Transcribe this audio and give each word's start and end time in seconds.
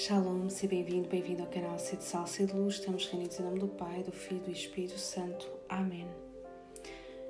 Shalom, 0.00 0.48
seja 0.48 0.68
bem-vindo, 0.68 1.08
bem-vindo 1.08 1.42
ao 1.42 1.48
canal 1.48 1.76
Sede 1.76 2.04
Sal, 2.04 2.24
Sede 2.24 2.52
Luz. 2.52 2.74
Estamos 2.74 3.04
reunidos 3.06 3.40
em 3.40 3.42
nome 3.42 3.58
do 3.58 3.66
Pai, 3.66 4.00
do 4.04 4.12
Filho 4.12 4.40
e 4.42 4.44
do 4.44 4.50
Espírito 4.52 4.96
Santo. 4.96 5.50
Amém. 5.68 6.06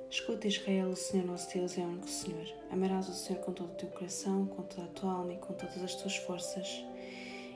Escuta, 0.07 0.47
Israel, 0.47 0.89
o 0.89 0.95
Senhor 0.95 1.25
nosso 1.25 1.51
Deus 1.51 1.75
é 1.79 1.81
o 1.81 1.85
único 1.85 2.07
Senhor. 2.07 2.45
Amarás 2.69 3.09
o 3.09 3.13
Senhor 3.15 3.39
com 3.41 3.53
todo 3.53 3.71
o 3.71 3.75
teu 3.75 3.89
coração, 3.89 4.45
com 4.45 4.61
toda 4.61 4.83
a 4.83 4.89
tua 4.89 5.11
alma 5.11 5.33
e 5.33 5.37
com 5.37 5.51
todas 5.55 5.81
as 5.81 5.95
tuas 5.95 6.15
forças. 6.17 6.85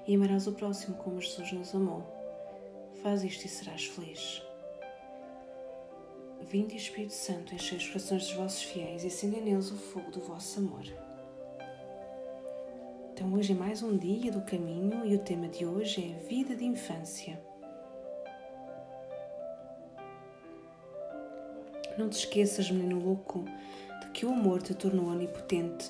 E 0.07 0.15
amarás 0.15 0.47
o 0.47 0.53
próximo 0.53 0.97
como 0.97 1.21
Jesus 1.21 1.51
nos 1.51 1.75
amou. 1.75 2.03
Faz 3.03 3.23
isto 3.23 3.45
e 3.45 3.49
serás 3.49 3.85
feliz. 3.85 4.41
Vinde, 6.41 6.75
Espírito 6.75 7.13
Santo, 7.13 7.53
enchei 7.53 7.77
os 7.77 7.87
corações 7.87 8.23
dos 8.23 8.33
vossos 8.33 8.63
fiéis 8.63 9.03
e 9.03 9.07
acendei 9.07 9.41
neles 9.41 9.69
o 9.69 9.77
fogo 9.77 10.09
do 10.09 10.21
vosso 10.21 10.57
amor. 10.57 11.12
Então, 13.23 13.39
hoje 13.39 13.53
é 13.53 13.55
mais 13.55 13.81
um 13.81 13.97
dia 13.97 14.29
do 14.29 14.41
caminho 14.41 15.05
e 15.05 15.15
o 15.15 15.19
tema 15.19 15.47
de 15.47 15.65
hoje 15.65 16.13
é 16.13 16.27
vida 16.27 16.53
de 16.57 16.65
infância. 16.65 17.41
Não 21.97 22.09
te 22.09 22.17
esqueças, 22.17 22.69
menino 22.69 22.99
louco, 22.99 23.45
de 24.01 24.11
que 24.11 24.25
o 24.25 24.33
amor 24.33 24.61
te 24.61 24.73
tornou 24.73 25.07
onipotente. 25.07 25.89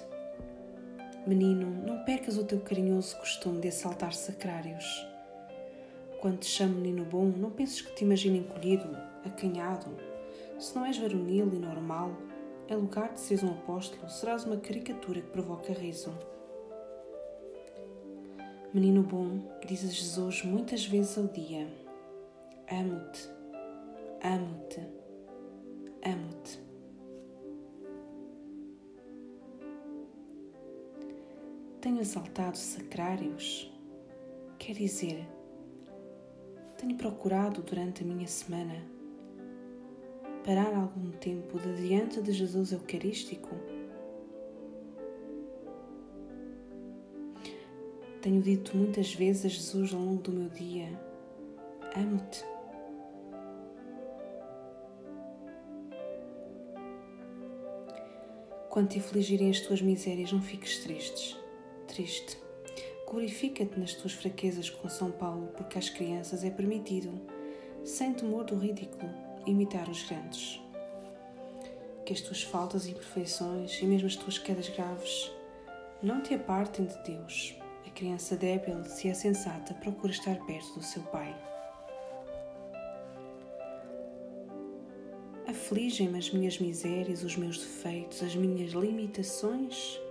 Menino, 1.25 1.65
não 1.83 2.03
percas 2.03 2.37
o 2.37 2.43
teu 2.43 2.59
carinhoso 2.59 3.17
costume 3.17 3.61
de 3.61 3.69
assaltar 3.69 4.13
sacrários. 4.13 4.85
Quando 6.21 6.37
te 6.37 6.45
chamo 6.45 6.75
menino 6.75 7.03
bom, 7.03 7.25
não 7.25 7.49
penses 7.49 7.81
que 7.81 7.95
te 7.95 8.03
imagino 8.03 8.37
encolhido, 8.37 8.95
acanhado. 9.25 9.89
Se 10.59 10.75
não 10.75 10.85
és 10.85 10.99
varonil 10.99 11.51
e 11.51 11.57
normal, 11.57 12.11
em 12.69 12.75
lugar 12.75 13.11
de 13.11 13.19
seres 13.19 13.43
um 13.43 13.49
apóstolo, 13.49 14.07
serás 14.07 14.45
uma 14.45 14.57
caricatura 14.57 15.19
que 15.19 15.31
provoca 15.31 15.73
riso. 15.73 16.15
Menino 18.73 19.03
bom, 19.03 19.39
diz 19.67 19.83
a 19.83 19.87
Jesus 19.87 20.43
muitas 20.43 20.83
vezes 20.83 21.15
ao 21.15 21.27
dia: 21.27 21.67
Amo-te, 22.71 23.29
amo-te, 24.23 24.79
amo-te. 26.03 26.59
Tenho 31.81 32.01
assaltado 32.01 32.57
sacrários, 32.57 33.71
quer 34.57 34.73
dizer, 34.73 35.23
tenho 36.75 36.97
procurado 36.97 37.61
durante 37.61 38.01
a 38.01 38.07
minha 38.07 38.27
semana. 38.27 38.83
Parar 40.43 40.73
algum 40.73 41.11
tempo 41.11 41.59
de 41.59 41.75
diante 41.75 42.23
de 42.23 42.31
Jesus 42.31 42.71
Eucarístico 42.71 43.51
Tenho 48.23 48.41
dito 48.41 48.77
muitas 48.77 49.13
vezes 49.13 49.45
a 49.45 49.49
Jesus 49.49 49.93
ao 49.93 49.99
longo 49.99 50.21
do 50.21 50.31
meu 50.31 50.47
dia: 50.47 50.87
Amo-te. 51.93 52.41
Quando 58.69 58.87
te 58.87 58.99
afligirem 58.99 59.49
as 59.49 59.59
tuas 59.59 59.81
misérias, 59.81 60.31
não 60.31 60.41
fiques 60.41 60.79
tristes. 60.79 61.37
Triste. 61.85 62.37
Glorifica-te 63.05 63.77
nas 63.77 63.93
tuas 63.93 64.13
fraquezas 64.13 64.69
com 64.69 64.87
São 64.87 65.11
Paulo, 65.11 65.49
porque 65.57 65.77
às 65.77 65.89
crianças 65.89 66.45
é 66.45 66.49
permitido, 66.49 67.11
sem 67.83 68.13
temor 68.13 68.45
do 68.45 68.57
ridículo, 68.57 69.11
imitar 69.45 69.89
os 69.89 70.01
grandes. 70.03 70.61
Que 72.05 72.13
as 72.13 72.21
tuas 72.21 72.41
faltas 72.41 72.85
e 72.85 72.91
imperfeições 72.91 73.81
e 73.81 73.85
mesmo 73.85 74.07
as 74.07 74.15
tuas 74.15 74.37
quedas 74.37 74.69
graves 74.69 75.29
não 76.01 76.21
te 76.21 76.33
apartem 76.33 76.85
de 76.85 76.97
Deus, 77.03 77.55
criança 77.93 78.35
débil, 78.35 78.83
se 78.85 79.07
é 79.07 79.13
sensata, 79.13 79.73
procura 79.75 80.11
estar 80.11 80.35
perto 80.45 80.73
do 80.73 80.83
seu 80.83 81.01
pai. 81.03 81.33
Afligem-me 85.47 86.17
as 86.17 86.31
minhas 86.31 86.57
misérias, 86.59 87.23
os 87.23 87.35
meus 87.35 87.57
defeitos, 87.57 88.23
as 88.23 88.35
minhas 88.35 88.71
limitações? 88.71 90.01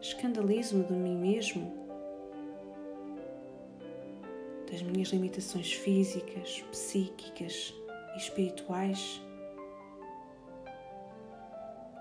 Escandalizo-me 0.00 0.84
de 0.84 0.92
mim 0.92 1.16
mesmo, 1.16 1.72
das 4.70 4.82
minhas 4.82 5.08
limitações 5.08 5.72
físicas, 5.72 6.62
psíquicas 6.70 7.74
e 8.14 8.18
espirituais? 8.18 9.20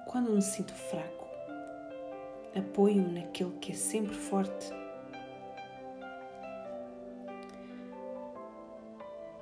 Quando 0.07 0.31
me 0.31 0.41
sinto 0.41 0.73
fraco, 0.73 1.26
apoio-me 2.55 3.21
naquele 3.21 3.51
que 3.59 3.71
é 3.71 3.75
sempre 3.75 4.15
forte. 4.15 4.69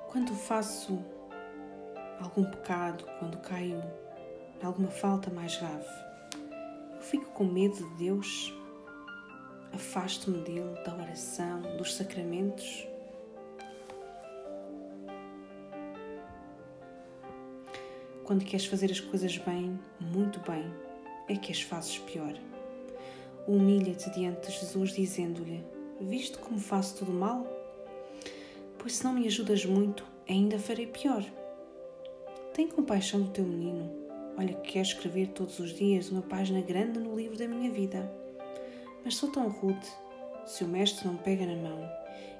Quando 0.08 0.34
faço 0.34 0.98
algum 2.20 2.44
pecado, 2.44 3.04
quando 3.18 3.38
caio 3.38 3.82
em 4.60 4.64
alguma 4.64 4.90
falta 4.90 5.30
mais 5.30 5.56
grave, 5.56 5.86
eu 6.94 7.02
fico 7.02 7.26
com 7.32 7.44
medo 7.44 7.76
de 7.76 7.94
Deus, 7.96 8.54
afasto-me 9.72 10.38
dele, 10.38 10.74
da 10.84 10.94
oração, 10.94 11.60
dos 11.76 11.94
sacramentos. 11.94 12.88
Quando 18.24 18.44
queres 18.44 18.66
fazer 18.66 18.90
as 18.90 18.98
coisas 18.98 19.36
bem, 19.38 19.78
muito 20.00 20.40
bem, 20.40 20.64
é 21.28 21.36
que 21.36 21.52
as 21.52 21.60
fazes 21.60 21.98
pior. 21.98 22.34
Humilha-te 23.46 24.10
diante 24.10 24.48
de 24.48 24.58
Jesus, 24.58 24.90
dizendo-lhe: 24.90 25.64
Viste 26.00 26.36
como 26.38 26.58
faço 26.58 26.96
tudo 26.96 27.12
mal? 27.12 27.46
Pois 28.76 28.96
se 28.96 29.04
não 29.04 29.12
me 29.12 29.26
ajudas 29.26 29.64
muito, 29.64 30.04
ainda 30.28 30.58
farei 30.58 30.86
pior. 30.86 31.24
Tem 32.52 32.66
compaixão 32.66 33.22
do 33.22 33.30
teu 33.30 33.44
menino. 33.44 33.90
Olha 34.36 34.52
que 34.54 34.72
quero 34.72 34.86
escrever 34.86 35.28
todos 35.28 35.58
os 35.60 35.72
dias 35.72 36.10
uma 36.10 36.22
página 36.22 36.60
grande 36.60 36.98
no 36.98 37.16
livro 37.16 37.38
da 37.38 37.46
minha 37.46 37.70
vida. 37.70 38.10
Mas 39.04 39.16
sou 39.16 39.30
tão 39.30 39.48
rude. 39.48 39.86
Se 40.44 40.64
o 40.64 40.68
mestre 40.68 41.06
não 41.06 41.16
pega 41.16 41.46
na 41.46 41.56
mão, 41.56 41.88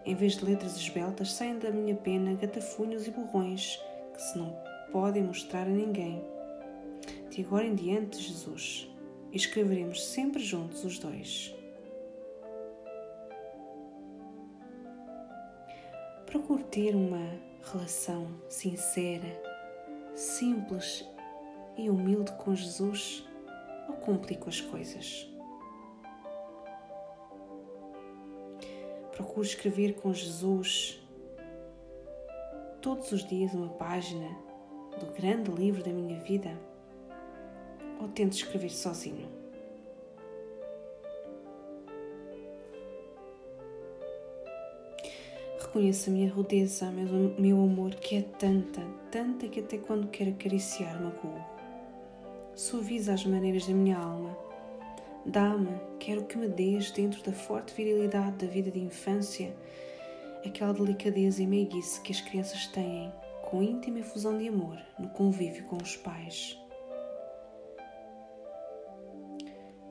em 0.04 0.14
vez 0.14 0.36
de 0.36 0.44
letras 0.44 0.76
esbeltas, 0.76 1.32
saem 1.32 1.58
da 1.58 1.70
minha 1.70 1.94
pena 1.94 2.34
gatafunhos 2.34 3.06
e 3.06 3.10
borrões 3.10 3.80
que 4.12 4.22
se 4.22 4.38
não 4.38 4.56
podem 4.90 5.22
mostrar 5.22 5.62
a 5.62 5.70
ninguém. 5.70 6.22
De 7.30 7.42
agora 7.42 7.64
em 7.64 7.74
diante, 7.74 8.20
Jesus, 8.20 8.88
e 9.36 9.38
escreveremos 9.38 10.02
sempre 10.02 10.42
juntos 10.42 10.82
os 10.82 10.98
dois. 10.98 11.54
Procure 16.24 16.64
ter 16.64 16.96
uma 16.96 17.38
relação 17.62 18.28
sincera, 18.48 19.28
simples 20.14 21.06
e 21.76 21.90
humilde 21.90 22.32
com 22.38 22.54
Jesus 22.54 23.28
ou 23.86 23.96
complico 23.96 24.48
as 24.48 24.62
coisas? 24.62 25.28
Procure 29.12 29.46
escrever 29.46 29.96
com 29.96 30.14
Jesus 30.14 30.98
todos 32.80 33.12
os 33.12 33.22
dias 33.22 33.52
uma 33.52 33.68
página 33.74 34.30
do 34.98 35.12
grande 35.12 35.50
livro 35.50 35.84
da 35.84 35.92
minha 35.92 36.18
vida 36.20 36.58
ou 38.00 38.08
tento 38.08 38.32
escrever 38.32 38.70
sozinho? 38.70 39.28
Reconheço 45.60 46.08
a 46.08 46.12
minha 46.12 46.32
rudeza, 46.32 46.90
meu, 46.90 47.34
meu 47.38 47.62
amor, 47.62 47.94
que 47.96 48.16
é 48.16 48.22
tanta, 48.22 48.80
tanta 49.10 49.46
que 49.46 49.60
até 49.60 49.76
quando 49.76 50.08
quero 50.08 50.30
acariciar 50.30 51.02
magoo. 51.02 51.38
Suaviza 52.54 53.12
as 53.12 53.26
maneiras 53.26 53.66
da 53.66 53.74
minha 53.74 53.98
alma. 53.98 54.36
Dá-me, 55.26 55.78
quero 55.98 56.24
que 56.24 56.38
me 56.38 56.48
dês, 56.48 56.90
dentro 56.90 57.22
da 57.22 57.32
forte 57.32 57.74
virilidade 57.74 58.46
da 58.46 58.50
vida 58.50 58.70
de 58.70 58.78
infância, 58.78 59.54
aquela 60.44 60.72
delicadeza 60.72 61.42
e 61.42 61.46
meiguice 61.46 62.00
que 62.00 62.12
as 62.12 62.20
crianças 62.20 62.68
têm, 62.68 63.12
com 63.42 63.62
íntima 63.62 63.98
efusão 63.98 64.38
de 64.38 64.48
amor, 64.48 64.78
no 64.98 65.10
convívio 65.10 65.64
com 65.64 65.76
os 65.76 65.96
pais. 65.96 66.58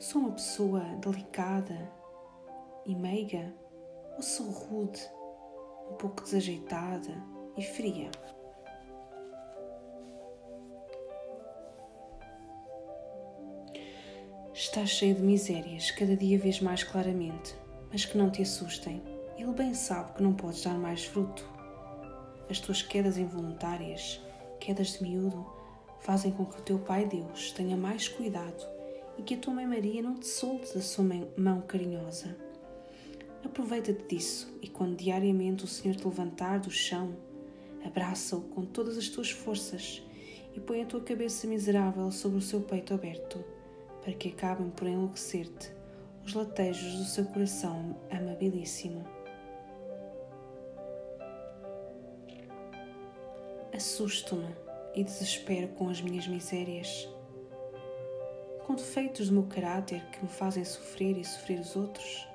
Sou 0.08 0.22
uma 0.22 0.34
pessoa 0.34 0.82
delicada 1.02 1.92
e 2.86 2.94
meiga 2.94 3.52
ou 4.16 4.22
sou 4.22 4.46
rude, 4.52 5.02
um 5.90 5.96
pouco 5.96 6.22
desajeitada 6.22 7.12
e 7.58 7.64
fria? 7.64 8.12
Estás 14.54 14.92
cheio 14.92 15.16
de 15.16 15.24
misérias, 15.24 15.90
cada 15.90 16.16
dia 16.16 16.38
vês 16.38 16.62
mais 16.62 16.84
claramente, 16.84 17.56
mas 17.92 18.06
que 18.06 18.16
não 18.16 18.30
te 18.30 18.44
assustem. 18.44 19.02
Ele 19.40 19.54
bem 19.54 19.74
sabe 19.74 20.14
que 20.14 20.22
não 20.22 20.36
podes 20.36 20.64
dar 20.64 20.78
mais 20.78 21.04
fruto. 21.04 21.50
As 22.48 22.60
tuas 22.60 22.84
quedas 22.84 23.18
involuntárias, 23.18 24.22
quedas 24.60 25.00
de 25.00 25.02
miúdo, 25.02 25.44
fazem 26.02 26.32
com 26.32 26.46
que 26.46 26.60
o 26.60 26.64
teu 26.64 26.78
Pai 26.78 27.08
Deus 27.08 27.52
tenha 27.54 27.76
mais 27.76 28.08
cuidado 28.08 28.75
e 29.18 29.24
que 29.24 29.36
a 29.36 29.38
tua 29.38 29.54
mãe 29.54 29.66
Maria 29.66 30.02
não 30.02 30.16
te 30.16 30.28
solte 30.28 30.74
da 30.74 30.82
sua 30.82 31.06
mão 31.38 31.62
carinhosa. 31.62 32.36
Aproveita-te 33.44 34.04
disso 34.08 34.58
e, 34.62 34.68
quando 34.68 34.98
diariamente 34.98 35.64
o 35.64 35.68
Senhor 35.68 35.96
te 35.96 36.06
levantar 36.06 36.60
do 36.60 36.72
chão, 36.72 37.16
abraça-o 37.86 38.42
com 38.42 38.66
todas 38.66 38.98
as 38.98 39.08
tuas 39.08 39.30
forças 39.30 40.04
e 40.56 40.60
põe 40.60 40.82
a 40.82 40.86
tua 40.86 41.02
cabeça 41.02 41.46
miserável 41.46 42.10
sobre 42.12 42.40
o 42.40 42.42
seu 42.42 42.62
peito 42.62 42.94
aberto, 42.94 43.44
para 44.02 44.14
que 44.14 44.30
acabem 44.30 44.70
por 44.70 44.88
enlouquecer-te 44.88 45.72
os 46.26 46.34
latejos 46.34 46.94
do 46.96 47.06
seu 47.06 47.26
coração 47.26 47.96
amabilíssimo. 48.10 49.06
Assusto-me 53.74 54.56
e 54.96 55.04
desespero 55.04 55.68
com 55.70 55.90
as 55.90 56.02
minhas 56.02 56.28
misérias, 56.28 57.08
com 58.66 58.76
defeitos 58.76 59.30
do 59.30 59.34
meu 59.36 59.44
caráter 59.44 60.04
que 60.12 60.24
me 60.24 60.30
fazem 60.30 60.64
sofrer 60.66 61.18
e 61.18 61.24
sofrer 61.24 61.60
os 61.60 61.76
outros. 61.76 62.28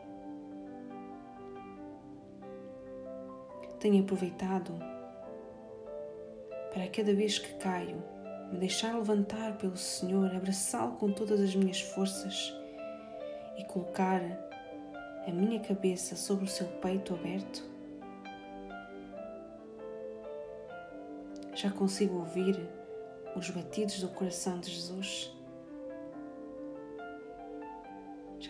Tenho 3.79 4.03
aproveitado 4.03 4.79
para 6.73 6.87
cada 6.89 7.15
vez 7.15 7.39
que 7.39 7.55
caio, 7.55 8.03
me 8.53 8.59
deixar 8.59 8.95
levantar 8.95 9.57
pelo 9.57 9.77
Senhor, 9.77 10.35
abraçá-lo 10.35 10.97
com 10.97 11.11
todas 11.11 11.41
as 11.41 11.55
minhas 11.55 11.81
forças 11.81 12.55
e 13.59 13.65
colocar 13.65 14.21
a 15.27 15.31
minha 15.33 15.61
cabeça 15.61 16.15
sobre 16.15 16.45
o 16.45 16.49
seu 16.49 16.67
peito 16.67 17.15
aberto 17.15 17.71
Já 21.61 21.71
consigo 21.71 22.21
ouvir 22.21 22.59
os 23.37 23.51
batidos 23.51 24.01
do 24.01 24.09
coração 24.09 24.59
de 24.61 24.71
Jesus? 24.71 25.31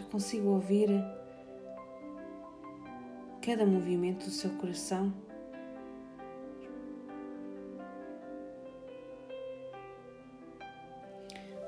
Já 0.01 0.07
consigo 0.07 0.49
ouvir 0.49 0.89
cada 3.43 3.67
movimento 3.67 4.25
do 4.25 4.31
seu 4.31 4.49
coração? 4.53 5.13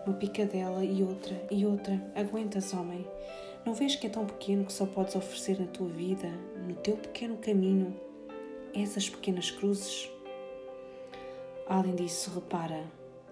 Uma 0.07 0.17
picadela 0.17 0.83
e 0.83 1.03
outra 1.03 1.47
e 1.51 1.67
outra. 1.67 2.01
Aguentas, 2.15 2.73
homem. 2.73 3.07
Não 3.67 3.75
vês 3.75 3.97
que 3.97 4.07
é 4.07 4.11
tão 4.11 4.25
pequeno 4.25 4.65
que 4.65 4.73
só 4.73 4.87
podes 4.87 5.15
oferecer 5.15 5.61
na 5.61 5.67
tua 5.67 5.89
vida, 5.89 6.29
no 6.67 6.75
teu 6.77 6.97
pequeno 6.97 7.37
caminho, 7.37 7.95
essas 8.75 9.11
pequenas 9.11 9.51
cruzes? 9.51 10.11
Além 11.69 11.95
disso, 11.97 12.31
repara, 12.35 12.83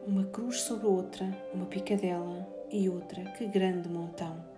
uma 0.07 0.25
cruz 0.25 0.61
sobre 0.61 0.87
outra, 0.87 1.27
uma 1.55 1.65
picadela 1.65 2.47
e 2.71 2.87
outra, 2.91 3.25
que 3.33 3.47
grande 3.47 3.89
montão. 3.89 4.50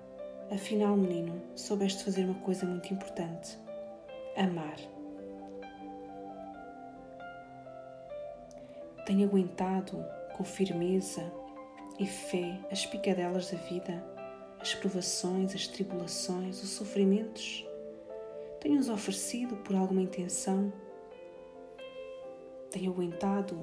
Afinal, 0.52 0.96
menino, 0.96 1.40
soubeste 1.56 2.04
fazer 2.04 2.24
uma 2.24 2.40
coisa 2.40 2.66
muito 2.66 2.92
importante: 2.92 3.58
amar. 4.36 4.76
Tenho 9.06 9.26
aguentado 9.26 10.04
com 10.36 10.44
firmeza 10.44 11.32
e 11.98 12.06
fé 12.06 12.60
as 12.70 12.86
picadelas 12.86 13.50
da 13.50 13.58
vida, 13.58 14.04
as 14.60 14.74
provações, 14.74 15.54
as 15.54 15.66
tribulações, 15.66 16.62
os 16.62 16.70
sofrimentos. 16.70 17.66
Tenho-os 18.60 18.88
oferecido 18.88 19.56
por 19.56 19.74
alguma 19.74 20.02
intenção 20.02 20.72
tenho 22.72 22.90
aguentado 22.90 23.54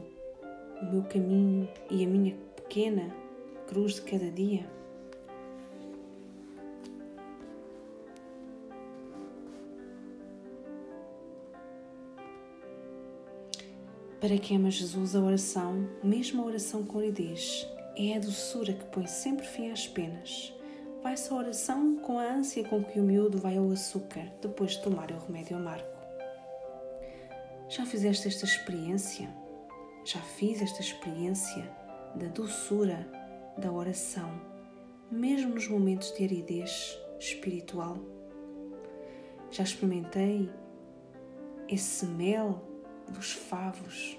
o 0.79 0.85
meu 0.85 1.01
caminho 1.03 1.67
e 1.89 2.05
a 2.05 2.07
minha 2.07 2.37
pequena 2.55 3.11
cruz 3.67 3.95
de 3.95 4.03
cada 4.03 4.29
dia. 4.29 4.78
Para 14.19 14.37
quem 14.37 14.57
ama 14.57 14.69
Jesus, 14.69 15.15
a 15.15 15.21
oração, 15.21 15.89
mesmo 16.03 16.41
a 16.41 16.45
oração 16.45 16.83
com 16.83 16.99
aridez, 16.99 17.65
é 17.95 18.17
a 18.17 18.19
doçura 18.19 18.73
que 18.73 18.83
põe 18.87 19.07
sempre 19.07 19.45
fim 19.47 19.71
às 19.71 19.87
penas. 19.87 20.53
Vai-se 21.01 21.31
a 21.31 21.37
oração 21.37 21.95
com 21.99 22.19
a 22.19 22.33
ânsia 22.33 22.65
com 22.65 22.83
que 22.83 22.99
o 22.99 23.03
miúdo 23.03 23.37
vai 23.37 23.55
ao 23.55 23.71
açúcar 23.71 24.29
depois 24.41 24.71
de 24.71 24.81
tomar 24.81 25.09
o 25.09 25.19
remédio 25.19 25.55
amargo. 25.55 25.87
Já 27.69 27.85
fizeste 27.85 28.27
esta 28.27 28.43
experiência? 28.43 29.29
Já 30.03 30.19
fiz 30.19 30.61
esta 30.61 30.81
experiência 30.81 31.63
da 32.13 32.27
doçura 32.27 33.09
da 33.57 33.71
oração, 33.71 34.29
mesmo 35.09 35.55
nos 35.55 35.69
momentos 35.69 36.11
de 36.13 36.25
aridez 36.25 36.99
espiritual? 37.17 37.97
Já 39.49 39.63
experimentei 39.63 40.49
esse 41.69 42.05
mel 42.05 42.68
dos 43.09 43.31
favos 43.31 44.17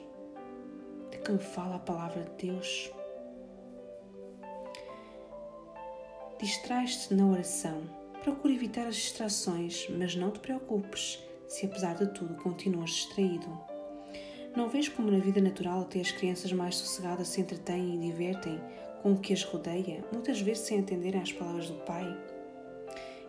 de 1.11 1.19
que 1.19 1.33
me 1.33 1.39
fala 1.39 1.77
a 1.77 1.81
palavra 1.81 2.25
de 2.25 2.49
Deus? 2.49 2.91
Distrais-te 6.41 7.15
na 7.15 7.27
oração. 7.27 7.83
Procura 8.23 8.53
evitar 8.53 8.87
as 8.87 8.97
distrações, 8.97 9.89
mas 9.91 10.15
não 10.15 10.31
te 10.31 10.41
preocupes 10.41 11.23
se 11.47 11.67
apesar 11.67 11.95
de 11.97 12.07
tudo 12.15 12.35
continuas 12.35 12.91
distraído. 12.91 13.59
Não 14.57 14.69
vês 14.69 14.89
como 14.89 15.11
na 15.11 15.19
vida 15.19 15.41
natural 15.41 15.83
até 15.83 16.01
as 16.01 16.11
crianças 16.11 16.53
mais 16.53 16.77
sossegadas 16.77 17.29
se 17.29 17.41
entretêm 17.41 17.95
e 17.95 18.11
divertem 18.11 18.61
com 19.03 19.13
o 19.13 19.19
que 19.19 19.33
as 19.33 19.43
rodeia, 19.43 20.05
muitas 20.13 20.41
vezes 20.41 20.65
sem 20.65 20.81
atenderem 20.81 21.21
às 21.21 21.33
palavras 21.33 21.69
do 21.69 21.79
pai? 21.85 22.19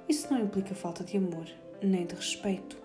Isso 0.10 0.34
não 0.34 0.42
implica 0.42 0.74
falta 0.76 1.04
de 1.04 1.18
amor, 1.18 1.48
nem 1.82 2.06
de 2.06 2.16
respeito. 2.16 2.81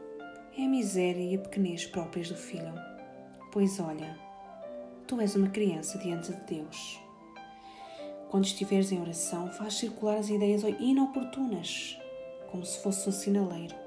É 0.56 0.64
a 0.64 0.68
miséria 0.68 1.22
e 1.22 1.34
a 1.34 1.38
pequenez 1.38 1.86
próprias 1.86 2.28
do 2.28 2.36
filho. 2.36 2.74
Pois 3.52 3.78
olha, 3.80 4.18
tu 5.06 5.20
és 5.20 5.34
uma 5.36 5.48
criança 5.48 5.98
diante 5.98 6.32
de 6.32 6.40
Deus. 6.42 7.00
Quando 8.30 8.44
estiveres 8.44 8.90
em 8.92 9.00
oração, 9.00 9.50
faz 9.50 9.74
circular 9.74 10.18
as 10.18 10.28
ideias 10.28 10.62
inoportunas, 10.80 11.98
como 12.50 12.64
se 12.64 12.82
fosse 12.82 13.08
um 13.08 13.12
sinaleiro 13.12 13.86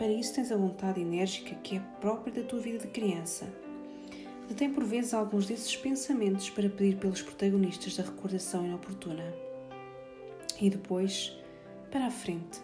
para 0.00 0.10
isso 0.10 0.34
tens 0.34 0.50
a 0.50 0.56
vontade 0.56 0.98
enérgica 0.98 1.54
que 1.56 1.76
é 1.76 1.82
própria 2.00 2.32
da 2.32 2.42
tua 2.42 2.58
vida 2.58 2.78
de 2.78 2.86
criança. 2.86 3.46
Detém 4.48 4.72
por 4.72 4.82
vezes 4.82 5.12
alguns 5.12 5.46
desses 5.46 5.76
pensamentos 5.76 6.48
para 6.48 6.70
pedir 6.70 6.96
pelos 6.96 7.20
protagonistas 7.20 7.98
da 7.98 8.04
recordação 8.04 8.64
inoportuna. 8.64 9.34
E 10.58 10.70
depois, 10.70 11.36
para 11.90 12.06
a 12.06 12.10
frente, 12.10 12.62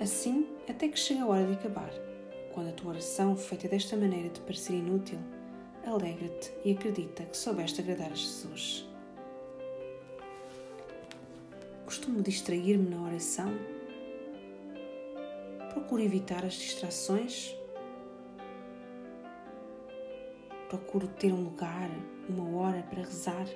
assim 0.00 0.46
até 0.66 0.88
que 0.88 0.98
chega 0.98 1.24
a 1.24 1.26
hora 1.26 1.44
de 1.44 1.52
acabar. 1.52 1.90
Quando 2.52 2.68
a 2.68 2.72
tua 2.72 2.92
oração, 2.92 3.36
feita 3.36 3.68
desta 3.68 3.96
maneira, 3.96 4.28
te 4.28 4.40
parecer 4.40 4.74
inútil, 4.74 5.18
alegra-te 5.86 6.52
e 6.64 6.72
acredita 6.72 7.24
que 7.24 7.36
soubeste 7.36 7.80
agradar 7.80 8.12
a 8.12 8.14
Jesus. 8.14 8.86
Costumo 11.84 12.22
distrair-me 12.22 12.88
na 12.88 13.02
oração 13.02 13.52
Procuro 15.72 16.02
evitar 16.02 16.44
as 16.44 16.54
distrações. 16.54 17.56
Procuro 20.68 21.08
ter 21.08 21.32
um 21.32 21.44
lugar, 21.44 21.90
uma 22.28 22.58
hora 22.58 22.82
para 22.82 23.02
rezar. 23.02 23.46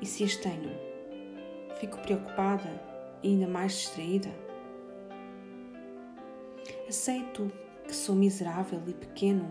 E 0.00 0.06
se 0.06 0.22
as 0.22 0.36
tenho, 0.36 0.70
fico 1.80 1.98
preocupada 1.98 2.68
e 3.22 3.28
ainda 3.28 3.48
mais 3.48 3.72
distraída. 3.72 4.45
Aceito 6.88 7.50
que 7.84 7.94
sou 7.94 8.14
miserável 8.14 8.80
e 8.86 8.94
pequeno, 8.94 9.48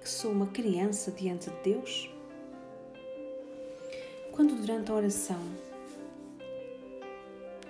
que 0.00 0.08
sou 0.08 0.32
uma 0.32 0.46
criança 0.46 1.10
diante 1.10 1.50
de 1.50 1.56
Deus? 1.62 2.10
Quando 4.32 4.54
durante 4.54 4.90
a 4.90 4.94
oração 4.94 5.40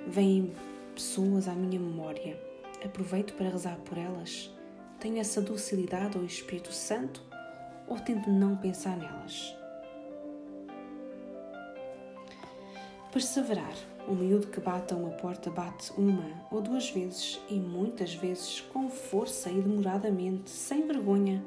vêm 0.07 0.55
pessoas 0.95 1.49
à 1.49 1.53
minha 1.53 1.81
memória. 1.81 2.41
Aproveito 2.85 3.35
para 3.35 3.49
rezar 3.49 3.77
por 3.79 3.99
elas? 3.99 4.51
Tenho 5.01 5.19
essa 5.19 5.41
docilidade 5.41 6.17
ao 6.17 6.25
Espírito 6.25 6.73
Santo 6.73 7.23
ou 7.89 7.99
tento 7.99 8.31
não 8.31 8.57
pensar 8.57 8.97
nelas? 8.97 9.55
Perseverar. 13.13 13.96
O 14.09 14.15
miúdo 14.15 14.47
que 14.47 14.61
bate 14.61 14.95
a 14.95 14.97
uma 14.97 15.11
porta 15.11 15.51
bate 15.51 15.93
uma 15.99 16.47
ou 16.49 16.63
duas 16.63 16.89
vezes 16.91 17.41
e 17.51 17.55
muitas 17.55 18.15
vezes 18.15 18.61
com 18.73 18.89
força 18.89 19.51
e 19.51 19.61
demoradamente, 19.61 20.49
sem 20.49 20.87
vergonha. 20.87 21.45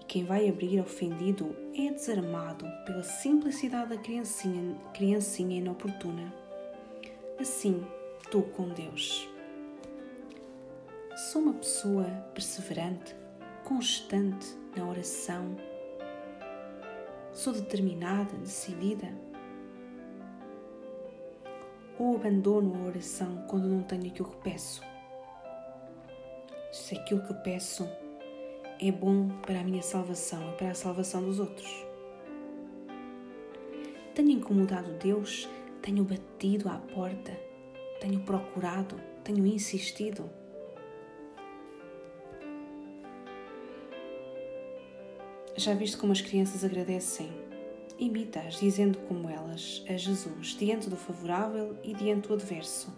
E 0.00 0.04
quem 0.06 0.24
vai 0.24 0.48
abrir 0.48 0.80
ofendido 0.80 1.54
é 1.74 1.90
desarmado 1.92 2.64
pela 2.86 3.02
simplicidade 3.02 3.90
da 3.90 3.98
criancinha, 3.98 4.74
criancinha 4.94 5.58
inoportuna. 5.58 6.32
Assim, 7.38 7.86
tu 8.30 8.40
com 8.40 8.70
Deus. 8.70 9.28
Sou 11.30 11.42
uma 11.42 11.52
pessoa 11.52 12.04
perseverante, 12.32 13.14
constante 13.64 14.46
na 14.74 14.88
oração. 14.88 15.56
Sou 17.34 17.52
determinada, 17.52 18.34
decidida. 18.38 19.27
Ou 21.98 22.16
abandono 22.16 22.74
a 22.74 22.88
oração 22.88 23.44
quando 23.48 23.68
não 23.68 23.82
tenho 23.82 24.06
aquilo 24.06 24.30
que 24.30 24.50
peço? 24.50 24.82
Se 26.72 26.96
aquilo 26.96 27.26
que 27.26 27.34
peço 27.34 27.88
é 28.80 28.92
bom 28.92 29.28
para 29.42 29.60
a 29.60 29.64
minha 29.64 29.82
salvação 29.82 30.52
e 30.52 30.56
para 30.56 30.70
a 30.70 30.74
salvação 30.74 31.22
dos 31.22 31.40
outros. 31.40 31.68
Tenho 34.14 34.30
incomodado 34.30 34.92
Deus, 34.94 35.48
tenho 35.82 36.04
batido 36.04 36.68
à 36.68 36.78
porta, 36.78 37.32
tenho 38.00 38.20
procurado, 38.20 39.00
tenho 39.24 39.44
insistido. 39.46 40.30
Já 45.56 45.74
viste 45.74 45.96
como 45.96 46.12
as 46.12 46.20
crianças 46.20 46.64
agradecem? 46.64 47.47
Imita-as, 47.98 48.60
dizendo 48.60 48.98
como 49.08 49.28
elas 49.28 49.84
a 49.88 49.96
Jesus, 49.96 50.56
diante 50.56 50.88
do 50.88 50.96
favorável 50.96 51.76
e 51.82 51.92
diante 51.92 52.28
do 52.28 52.34
adverso: 52.34 52.92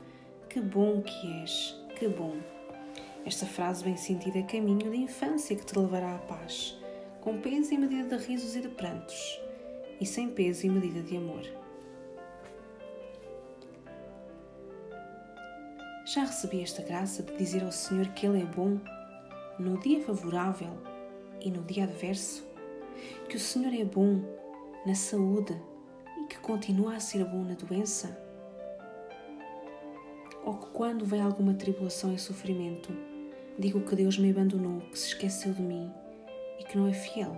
Que 0.49 0.61
bom 0.61 1.01
que 1.01 1.41
és, 1.43 1.75
que 1.99 2.07
bom. 2.07 2.37
Esta 3.25 3.47
frase 3.47 3.83
bem 3.85 3.97
sentida 3.97 4.39
é 4.39 4.43
caminho 4.43 4.91
da 4.91 4.97
infância 4.97 5.57
que 5.57 5.65
te 5.65 5.79
levará 5.79 6.17
à 6.17 6.19
paz, 6.19 6.79
com 7.21 7.39
peso 7.39 7.73
e 7.73 7.79
medida 7.79 8.17
de 8.17 8.27
risos 8.27 8.55
e 8.57 8.61
de 8.61 8.69
prantos, 8.69 9.41
e 10.01 10.05
sem 10.05 10.29
peso 10.29 10.67
e 10.67 10.71
medida 10.71 11.01
de 11.03 11.17
amor. 11.17 11.43
Já 16.07 16.25
recebi 16.25 16.63
esta 16.63 16.83
graça 16.83 17.23
de 17.23 17.37
dizer 17.37 17.63
ao 17.63 17.73
Senhor 17.73 18.09
que 18.09 18.27
Ele 18.27 18.43
é 18.43 18.47
bom 18.47 18.79
no 19.59 19.79
dia 19.79 20.03
favorável 20.03 20.77
e 21.41 21.51
no 21.51 21.63
dia 21.63 21.85
adverso? 21.85 22.51
que 23.29 23.37
o 23.37 23.41
Senhor 23.41 23.73
é 23.73 23.85
bom 23.85 24.23
na 24.85 24.95
saúde 24.95 25.55
e 26.19 26.27
que 26.27 26.39
continua 26.39 26.97
a 26.97 27.01
ser 27.01 27.25
bom 27.25 27.45
na 27.45 27.55
doença? 27.55 28.19
Ou 30.45 30.55
que 30.55 30.71
quando 30.71 31.05
vem 31.05 31.21
alguma 31.21 31.53
tribulação 31.53 32.15
e 32.15 32.19
sofrimento, 32.19 32.91
digo 33.59 33.83
que 33.83 33.95
Deus 33.95 34.17
me 34.17 34.31
abandonou, 34.31 34.81
que 34.81 34.99
se 34.99 35.09
esqueceu 35.09 35.53
de 35.53 35.61
mim 35.61 35.93
e 36.59 36.65
que 36.65 36.79
não 36.79 36.87
é 36.87 36.95
fiel? 36.95 37.37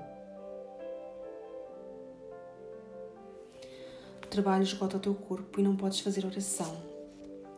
O 4.22 4.26
trabalho 4.28 4.62
esgota 4.62 4.96
o 4.96 5.00
teu 5.00 5.14
corpo 5.14 5.60
e 5.60 5.62
não 5.62 5.76
podes 5.76 6.00
fazer 6.00 6.24
oração. 6.24 6.74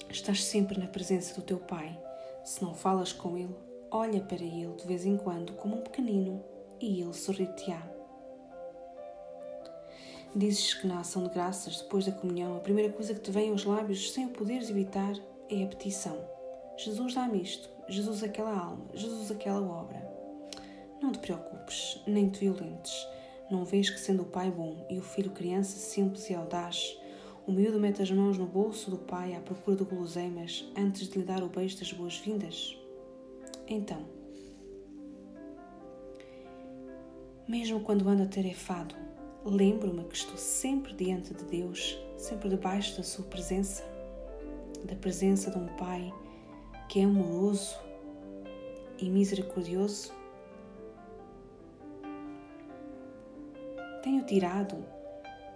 Estás 0.09 0.43
sempre 0.45 0.81
na 0.81 0.87
presença 0.87 1.35
do 1.35 1.43
teu 1.43 1.59
Pai. 1.59 1.97
Se 2.43 2.62
não 2.62 2.75
falas 2.75 3.12
com 3.12 3.37
Ele, 3.37 3.55
olha 3.91 4.21
para 4.21 4.43
Ele 4.43 4.75
de 4.76 4.87
vez 4.87 5.05
em 5.05 5.17
quando 5.17 5.53
como 5.53 5.76
um 5.76 5.83
pequenino 5.83 6.43
e 6.81 7.00
Ele 7.03 7.12
sorrir-te-á. 7.12 7.93
Dizes 10.37 10.75
que 10.75 10.87
na 10.88 10.99
ação 10.99 11.23
de 11.23 11.31
graças, 11.31 11.81
depois 11.81 12.07
da 12.07 12.12
comunhão, 12.12 12.57
a 12.57 12.61
primeira 12.61 12.93
coisa 12.93 13.14
que 13.14 13.21
te 13.21 13.31
vem 13.31 13.50
aos 13.50 13.64
lábios, 13.64 14.11
sem 14.12 14.26
o 14.26 14.31
poderes 14.31 14.69
evitar, 14.69 15.14
é 15.49 15.62
a 15.62 15.67
petição. 15.69 16.19
Jesus 16.76 17.14
dá-me 17.14 17.41
isto, 17.41 17.71
Jesus 17.88 18.25
aquela 18.25 18.59
alma, 18.59 18.85
Jesus 18.95 19.31
aquela 19.31 19.62
obra. 19.62 20.03
Não 21.00 21.12
te 21.12 21.21
preocupes, 21.21 22.00
nem 22.05 22.29
te 22.29 22.41
violentes. 22.41 23.07
Não 23.49 23.64
vês 23.64 23.88
que 23.91 24.00
sendo 24.00 24.25
o 24.25 24.26
pai 24.26 24.50
bom 24.50 24.85
e 24.91 24.99
o 24.99 25.03
filho 25.03 25.31
criança 25.31 25.79
simples 25.79 26.29
e 26.29 26.35
audaz, 26.35 26.99
o 27.47 27.53
miúdo 27.53 27.79
mete 27.79 28.03
as 28.03 28.11
mãos 28.11 28.37
no 28.37 28.47
bolso 28.47 28.91
do 28.91 28.99
pai 28.99 29.37
à 29.37 29.41
procura 29.41 29.76
de 29.76 29.85
guloseimas 29.85 30.64
antes 30.76 31.09
de 31.09 31.19
lhe 31.19 31.25
dar 31.25 31.45
o 31.45 31.49
beijo 31.49 31.79
das 31.79 31.93
boas-vindas? 31.93 32.76
Então, 33.69 34.05
mesmo 37.47 37.81
quando 37.81 38.09
ando 38.09 38.25
atarefado, 38.25 39.03
lembro-me 39.44 40.04
que 40.04 40.16
estou 40.16 40.36
sempre 40.36 40.94
diante 40.94 41.34
de 41.34 41.44
Deus, 41.44 41.98
sempre 42.16 42.48
debaixo 42.48 42.96
da 42.96 43.02
Sua 43.02 43.24
presença, 43.24 43.84
da 44.84 44.94
presença 44.96 45.50
de 45.50 45.58
um 45.58 45.66
Pai 45.76 46.12
que 46.88 47.00
é 47.00 47.04
amoroso 47.04 47.76
e 48.98 49.08
misericordioso. 49.08 50.12
Tenho 54.02 54.24
tirado 54.24 54.76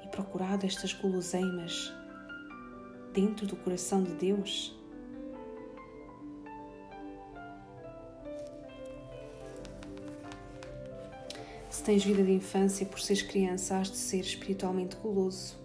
e 0.04 0.08
procurado 0.08 0.66
estas 0.66 0.92
guloseimas 0.92 1.92
dentro 3.12 3.46
do 3.46 3.56
coração 3.56 4.02
de 4.02 4.12
Deus 4.12 4.77
tens 11.82 12.04
vida 12.04 12.22
de 12.22 12.32
infância 12.32 12.86
por 12.86 13.00
seres 13.00 13.22
criança, 13.22 13.76
has 13.76 13.90
de 13.90 13.96
ser 13.96 14.20
espiritualmente 14.20 14.96
goloso. 14.96 15.56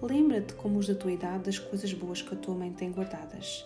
Lembra-te, 0.00 0.54
como 0.54 0.78
os 0.78 0.86
da 0.86 0.94
tua 0.94 1.12
idade, 1.12 1.44
das 1.44 1.58
coisas 1.58 1.92
boas 1.92 2.22
que 2.22 2.34
a 2.34 2.36
tua 2.36 2.54
mãe 2.54 2.72
tem 2.72 2.92
guardadas. 2.92 3.64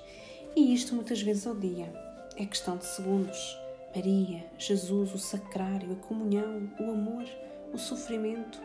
E 0.57 0.73
isto 0.75 0.95
muitas 0.95 1.21
vezes 1.21 1.47
ao 1.47 1.55
dia. 1.55 1.93
É 2.37 2.47
questão 2.47 2.77
de 2.77 2.87
segundos. 2.87 3.59
Maria, 3.95 4.45
Jesus, 4.59 5.15
o 5.15 5.19
sacrário, 5.19 5.93
a 5.93 6.07
comunhão, 6.07 6.71
o 6.81 6.91
amor, 6.91 7.25
o 7.73 7.79
sofrimento, 7.79 8.59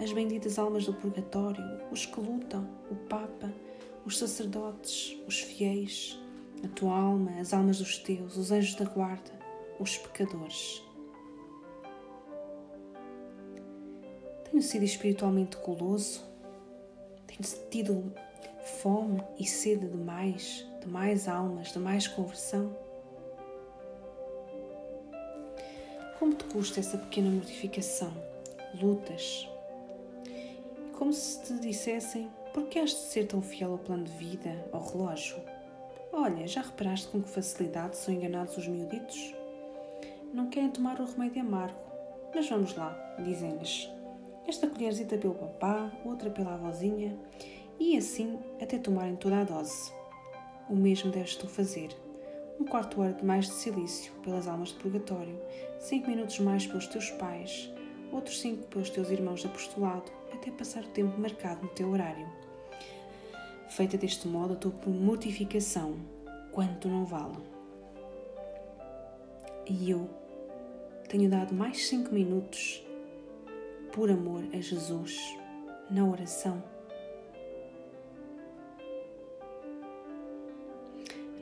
as 0.00 0.12
benditas 0.12 0.58
almas 0.58 0.86
do 0.86 0.94
purgatório, 0.94 1.64
os 1.90 2.04
que 2.04 2.20
lutam, 2.20 2.68
o 2.90 2.96
Papa, 2.96 3.52
os 4.04 4.18
sacerdotes, 4.18 5.16
os 5.28 5.40
fiéis, 5.40 6.18
a 6.64 6.68
tua 6.68 6.96
alma, 6.96 7.30
as 7.40 7.52
almas 7.52 7.78
dos 7.78 7.98
teus, 7.98 8.36
os 8.36 8.50
anjos 8.50 8.74
da 8.74 8.84
guarda, 8.84 9.30
os 9.78 9.96
pecadores. 9.96 10.82
Tenho 14.52 14.62
sido 14.62 14.84
espiritualmente 14.84 15.56
goloso? 15.56 16.22
Tenho 17.26 17.40
tido 17.70 18.12
fome 18.82 19.24
e 19.38 19.46
sede 19.46 19.88
de 19.88 19.96
mais, 19.96 20.66
de 20.78 20.86
mais 20.86 21.26
almas, 21.26 21.72
de 21.72 21.78
mais 21.78 22.06
conversão? 22.06 22.76
Como 26.18 26.34
te 26.34 26.44
custa 26.44 26.80
essa 26.80 26.98
pequena 26.98 27.30
mortificação? 27.30 28.12
Lutas? 28.78 29.48
Como 30.98 31.14
se 31.14 31.40
te 31.44 31.54
dissessem: 31.54 32.30
por 32.52 32.66
que 32.66 32.78
has 32.78 32.90
de 32.90 32.96
ser 32.96 33.28
tão 33.28 33.40
fiel 33.40 33.72
ao 33.72 33.78
plano 33.78 34.04
de 34.04 34.12
vida, 34.12 34.68
ao 34.70 34.86
relógio? 34.86 35.38
Olha, 36.12 36.46
já 36.46 36.60
reparaste 36.60 37.08
com 37.08 37.22
que 37.22 37.30
facilidade 37.30 37.96
são 37.96 38.12
enganados 38.12 38.58
os 38.58 38.68
miuditos? 38.68 39.34
Não 40.30 40.50
querem 40.50 40.70
tomar 40.70 41.00
o 41.00 41.06
remédio 41.06 41.40
amargo, 41.40 41.80
mas 42.34 42.46
vamos 42.50 42.76
lá, 42.76 43.16
dizem-lhes. 43.18 43.90
Esta 44.46 44.68
colherzita 44.68 45.16
pelo 45.16 45.34
papá, 45.34 45.90
outra 46.04 46.30
pela 46.30 46.54
avózinha 46.54 47.16
e 47.78 47.96
assim 47.96 48.38
até 48.60 48.78
tomarem 48.78 49.16
toda 49.16 49.40
a 49.40 49.44
dose. 49.44 49.92
O 50.68 50.74
mesmo 50.74 51.10
deves 51.10 51.36
tu 51.36 51.48
fazer. 51.48 51.90
Um 52.60 52.64
quarto 52.64 53.00
hora 53.00 53.12
de 53.12 53.24
mais 53.24 53.46
de 53.46 53.54
silício 53.54 54.12
pelas 54.22 54.46
almas 54.46 54.68
de 54.68 54.74
purgatório, 54.74 55.40
cinco 55.78 56.10
minutos 56.10 56.38
mais 56.38 56.66
pelos 56.66 56.86
teus 56.86 57.10
pais, 57.12 57.72
outros 58.12 58.40
cinco 58.40 58.66
pelos 58.68 58.90
teus 58.90 59.10
irmãos 59.10 59.40
de 59.40 59.46
apostolado, 59.46 60.12
até 60.32 60.50
passar 60.50 60.84
o 60.84 60.88
tempo 60.88 61.18
marcado 61.18 61.62
no 61.62 61.68
teu 61.70 61.90
horário. 61.90 62.28
Feita 63.68 63.96
deste 63.96 64.28
modo 64.28 64.52
a 64.52 64.56
tua 64.56 64.72
mortificação, 64.86 65.96
quanto 66.52 66.88
não 66.88 67.04
vale. 67.04 67.38
E 69.66 69.90
eu 69.90 70.08
tenho 71.08 71.30
dado 71.30 71.54
mais 71.54 71.86
cinco 71.88 72.14
minutos 72.14 72.84
por 73.92 74.10
amor 74.10 74.42
a 74.54 74.60
Jesus 74.60 75.18
na 75.90 76.04
oração. 76.04 76.62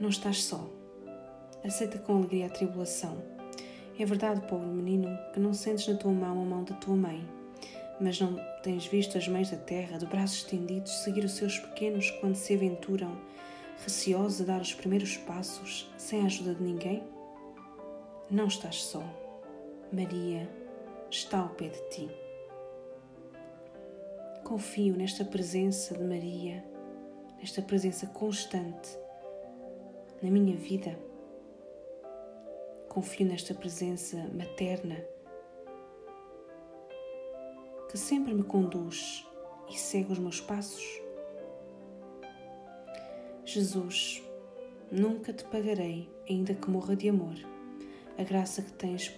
Não 0.01 0.09
estás 0.09 0.43
só. 0.43 0.69
Aceita 1.65 1.99
com 1.99 2.17
alegria 2.17 2.47
a 2.47 2.51
tribulação. 2.51 3.23
É 3.97 4.05
verdade, 4.05 4.41
pobre 4.49 4.67
menino, 4.67 5.17
que 5.33 5.39
não 5.39 5.55
sentes 5.55 5.87
na 5.87 5.95
tua 5.95 6.11
mão 6.11 6.43
a 6.43 6.45
mão 6.45 6.65
da 6.65 6.75
tua 6.75 6.97
mãe, 6.97 7.25
mas 8.01 8.19
não 8.19 8.37
tens 8.63 8.87
visto 8.87 9.17
as 9.17 9.29
mães 9.29 9.51
da 9.51 9.59
terra, 9.59 9.99
de 9.99 10.07
braços 10.07 10.39
estendidos, 10.39 11.05
seguir 11.05 11.25
os 11.25 11.33
seus 11.33 11.59
pequenos 11.59 12.11
quando 12.13 12.35
se 12.35 12.55
aventuram, 12.55 13.17
receosos 13.85 14.41
a 14.41 14.45
dar 14.45 14.61
os 14.61 14.75
primeiros 14.75 15.19
passos, 15.19 15.89
sem 15.99 16.23
a 16.23 16.25
ajuda 16.25 16.55
de 16.55 16.63
ninguém? 16.63 17.03
Não 18.31 18.47
estás 18.47 18.83
só. 18.83 19.05
Maria 19.93 20.49
está 21.11 21.41
ao 21.41 21.51
pé 21.51 21.69
de 21.69 21.89
ti. 21.91 22.20
Confio 24.51 24.97
nesta 24.97 25.25
presença 25.25 25.97
de 25.97 26.03
Maria, 26.03 26.65
nesta 27.39 27.63
presença 27.63 28.09
constante 28.09 28.99
na 30.21 30.29
minha 30.29 30.57
vida. 30.57 30.99
Confio 32.89 33.27
nesta 33.27 33.55
presença 33.55 34.17
materna 34.35 34.97
que 37.89 37.97
sempre 37.97 38.35
me 38.35 38.43
conduz 38.43 39.25
e 39.69 39.79
segue 39.79 40.11
os 40.11 40.19
meus 40.19 40.41
passos. 40.41 41.01
Jesus, 43.45 44.21
nunca 44.91 45.33
te 45.33 45.45
pagarei, 45.45 46.11
ainda 46.29 46.55
que 46.55 46.69
morra 46.69 46.97
de 46.97 47.09
amor, 47.09 47.37
a 48.19 48.25
graça 48.25 48.63
que 48.63 48.73
tens 48.73 49.09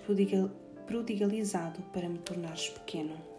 prodigalizado 0.86 1.80
para 1.84 2.06
me 2.06 2.18
tornares 2.18 2.68
pequeno. 2.68 3.31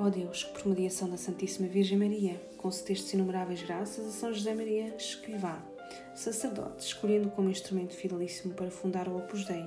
Ó 0.00 0.08
Deus, 0.08 0.44
que 0.44 0.52
por 0.52 0.68
mediação 0.68 1.10
da 1.10 1.16
Santíssima 1.16 1.66
Virgem 1.66 1.98
Maria, 1.98 2.40
concedestes 2.56 3.14
inumeráveis 3.14 3.60
graças 3.62 4.06
a 4.06 4.10
São 4.12 4.32
José 4.32 4.54
Maria 4.54 4.94
Escrivá, 4.96 5.60
sacerdote, 6.14 6.86
escolhendo 6.86 7.30
como 7.30 7.50
instrumento 7.50 7.96
fidelíssimo 7.96 8.54
para 8.54 8.70
fundar 8.70 9.08
o 9.08 9.16
Opus 9.16 9.44
Dei, 9.44 9.64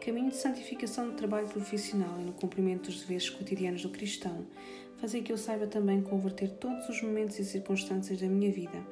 caminho 0.00 0.30
de 0.30 0.36
santificação 0.36 1.06
no 1.06 1.14
trabalho 1.14 1.48
profissional 1.48 2.20
e 2.20 2.24
no 2.24 2.32
cumprimento 2.32 2.84
dos 2.84 3.00
deveres 3.00 3.28
cotidianos 3.28 3.82
do 3.82 3.88
cristão, 3.88 4.46
fazei 4.98 5.20
que 5.20 5.32
eu 5.32 5.36
saiba 5.36 5.66
também 5.66 6.00
converter 6.00 6.48
todos 6.48 6.88
os 6.88 7.02
momentos 7.02 7.36
e 7.40 7.44
circunstâncias 7.44 8.20
da 8.20 8.28
minha 8.28 8.52
vida 8.52 8.86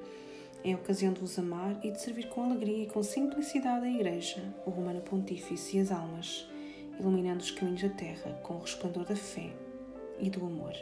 em 0.64 0.74
ocasião 0.74 1.12
de 1.12 1.20
vos 1.20 1.38
amar 1.38 1.78
e 1.84 1.92
de 1.92 2.00
servir 2.00 2.28
com 2.30 2.42
alegria 2.42 2.82
e 2.82 2.86
com 2.86 3.00
simplicidade 3.00 3.86
a 3.86 3.90
Igreja, 3.90 4.42
o 4.66 4.70
Romano 4.70 5.02
Pontífice 5.02 5.76
e 5.76 5.80
as 5.80 5.92
almas, 5.92 6.48
iluminando 6.98 7.42
os 7.42 7.50
caminhos 7.52 7.82
da 7.82 7.90
terra 7.90 8.32
com 8.42 8.54
o 8.54 8.60
resplendor 8.60 9.04
da 9.04 9.14
fé 9.14 9.52
e 10.18 10.30
do 10.30 10.44
amor. 10.44 10.74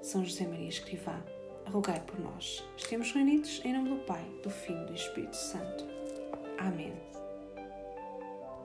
São 0.00 0.24
José 0.24 0.46
Maria 0.46 0.68
Escrivá, 0.68 1.20
rogai 1.66 2.00
por 2.06 2.18
nós. 2.20 2.64
Estamos 2.76 3.12
reunidos 3.12 3.60
em 3.64 3.72
nome 3.72 3.90
do 3.90 4.04
Pai, 4.04 4.24
do 4.42 4.50
Filho 4.50 4.82
e 4.82 4.86
do 4.86 4.94
Espírito 4.94 5.36
Santo. 5.36 5.84
Amém. 6.58 7.15